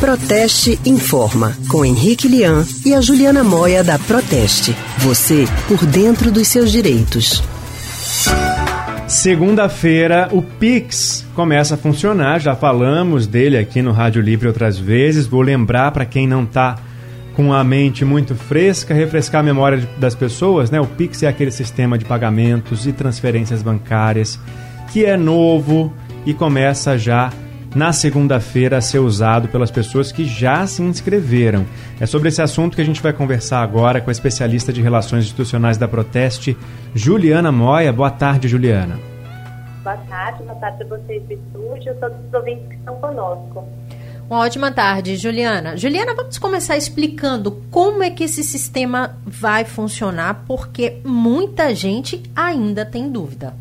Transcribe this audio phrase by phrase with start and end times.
[0.00, 4.74] Proteste Informa, com Henrique Lian e a Juliana Moia da Proteste.
[4.96, 7.42] Você por dentro dos seus direitos.
[9.06, 12.40] Segunda-feira, o Pix começa a funcionar.
[12.40, 15.26] Já falamos dele aqui no Rádio Livre outras vezes.
[15.26, 16.78] Vou lembrar para quem não está
[17.36, 20.80] com a mente muito fresca, refrescar a memória das pessoas, né?
[20.80, 24.38] O Pix é aquele sistema de pagamentos e transferências bancárias
[24.90, 25.92] que é novo
[26.24, 27.30] e começa já
[27.74, 31.64] na segunda-feira a ser usado pelas pessoas que já se inscreveram.
[32.00, 35.24] É sobre esse assunto que a gente vai conversar agora com a especialista de Relações
[35.24, 36.56] Institucionais da Proteste,
[36.94, 37.92] Juliana Moia.
[37.92, 38.98] Boa tarde, Juliana.
[39.82, 43.64] Boa tarde, boa tarde a vocês do estúdio, todos os ouvintes que estão conosco.
[44.28, 45.76] Uma ótima tarde, Juliana.
[45.76, 52.84] Juliana, vamos começar explicando como é que esse sistema vai funcionar, porque muita gente ainda
[52.84, 53.54] tem dúvida.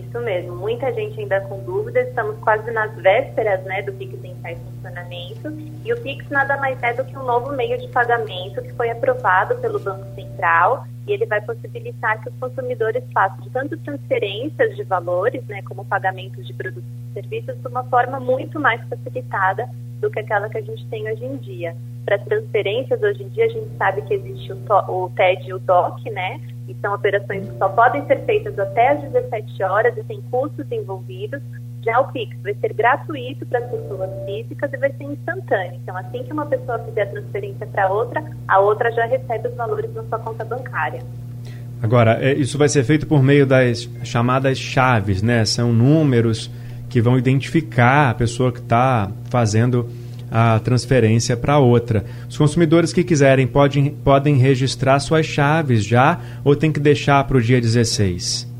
[0.00, 4.52] Isso mesmo, muita gente ainda com dúvidas, estamos quase nas vésperas né, do Pix entrar
[4.52, 5.52] em funcionamento,
[5.84, 8.90] e o Pix nada mais é do que um novo meio de pagamento que foi
[8.90, 14.82] aprovado pelo Banco Central, e ele vai possibilitar que os consumidores façam tanto transferências de
[14.82, 19.68] valores, né, como pagamentos de produtos e serviços, de uma forma muito mais facilitada
[20.00, 21.76] do que aquela que a gente tem hoje em dia.
[22.04, 25.58] Para transferências, hoje em dia, a gente sabe que existe o, o TED e o
[25.58, 30.04] DOC, né, e são operações que só podem ser feitas até às 17 horas e
[30.04, 31.40] tem custos envolvidos.
[31.84, 35.80] Já o Pix vai ser gratuito para as pessoas físicas e vai ser instantâneo.
[35.82, 39.54] Então, assim que uma pessoa fizer a transferência para outra, a outra já recebe os
[39.54, 41.02] valores na sua conta bancária.
[41.82, 45.44] Agora, é, isso vai ser feito por meio das chamadas chaves, né?
[45.44, 46.50] São números
[46.88, 49.90] que vão identificar a pessoa que está fazendo
[50.34, 52.04] a transferência para outra.
[52.28, 57.36] Os consumidores que quiserem podem, podem registrar suas chaves já ou tem que deixar para
[57.36, 58.52] o dia 16?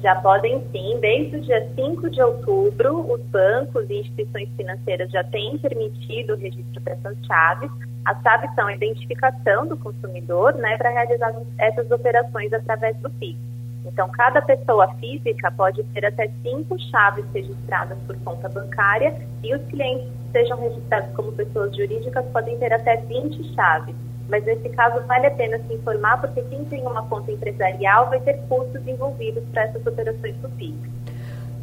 [0.00, 5.24] Já podem sim, desde o dia 5 de outubro, os bancos e instituições financeiras já
[5.24, 7.70] têm permitido o registro dessas chaves.
[8.04, 13.51] As chaves são a identificação do consumidor né, para realizar essas operações através do PIX.
[13.84, 19.62] Então, cada pessoa física pode ter até cinco chaves registradas por conta bancária e os
[19.66, 23.94] clientes que sejam registrados como pessoas jurídicas podem ter até 20 chaves.
[24.28, 28.20] Mas nesse caso vale a pena se informar porque quem tem uma conta empresarial vai
[28.20, 30.74] ter custos envolvidos para essas operações do PIX.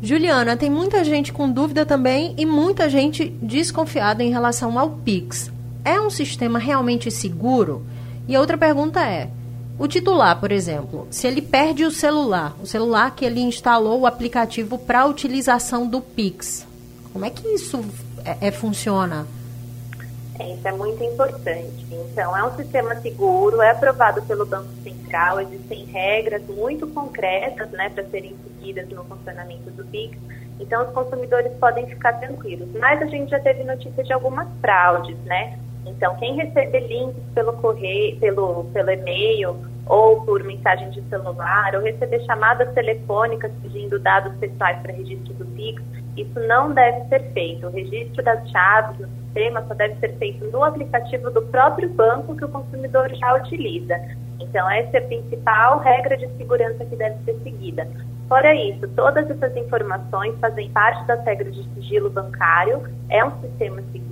[0.00, 5.52] Juliana, tem muita gente com dúvida também e muita gente desconfiada em relação ao Pix.
[5.84, 7.84] É um sistema realmente seguro?
[8.28, 9.28] E a outra pergunta é:
[9.78, 14.06] o titular, por exemplo, se ele perde o celular, o celular que ele instalou o
[14.06, 16.66] aplicativo para utilização do Pix,
[17.12, 17.84] como é que isso
[18.24, 19.26] é, é funciona?
[20.38, 21.86] É, isso é muito importante.
[21.90, 27.88] Então, é um sistema seguro, é aprovado pelo Banco Central, existem regras muito concretas né,
[27.88, 30.16] para serem seguidas no funcionamento do Pix.
[30.60, 32.68] Então, os consumidores podem ficar tranquilos.
[32.78, 35.58] Mas a gente já teve notícia de algumas fraudes, né?
[35.86, 39.56] Então, quem receber links pelo correio, pelo, pelo e-mail
[39.88, 45.46] ou por mensagem de celular, ou receber chamadas telefônicas pedindo dados pessoais para registro do
[45.46, 45.82] Pix,
[46.16, 47.66] isso não deve ser feito.
[47.66, 52.36] O registro das chaves no sistema só deve ser feito no aplicativo do próprio banco
[52.36, 53.98] que o consumidor já utiliza.
[54.40, 57.88] Então, essa é a principal regra de segurança que deve ser seguida.
[58.28, 63.82] Fora isso, todas essas informações fazem parte das regras de sigilo bancário, é um sistema
[63.90, 64.07] seguro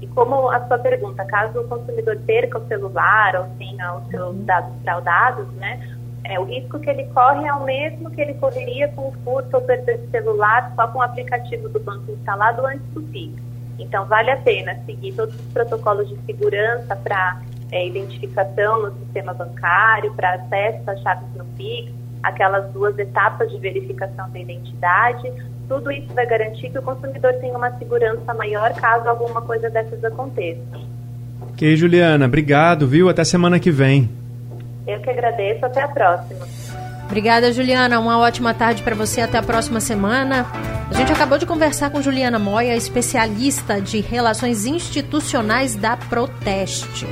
[0.00, 4.36] e como a sua pergunta, caso o consumidor perca o celular ou tenha os seus
[4.44, 8.88] dados fraudados, né, é, o risco que ele corre é o mesmo que ele correria
[8.88, 12.86] com o furto ou perda de celular só com o aplicativo do banco instalado antes
[12.92, 13.32] do PIX.
[13.78, 17.40] Então, vale a pena seguir todos os protocolos de segurança para
[17.70, 21.92] é, identificação no sistema bancário, para acesso às chaves no PIX,
[22.26, 25.32] aquelas duas etapas de verificação da identidade.
[25.68, 30.02] Tudo isso vai garantir que o consumidor tenha uma segurança maior caso alguma coisa dessas
[30.04, 30.60] aconteça.
[31.52, 33.08] Ok, Juliana, obrigado, viu?
[33.08, 34.10] Até semana que vem.
[34.86, 36.46] Eu que agradeço, até a próxima.
[37.06, 38.00] Obrigada, Juliana.
[38.00, 39.20] Uma ótima tarde para você.
[39.20, 40.44] Até a próxima semana.
[40.90, 47.06] A gente acabou de conversar com Juliana Moia, especialista de relações institucionais da Proteste.